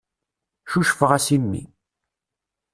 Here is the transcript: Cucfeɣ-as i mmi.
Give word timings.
Cucfeɣ-as 0.69 1.27
i 1.35 1.37
mmi. 1.43 1.63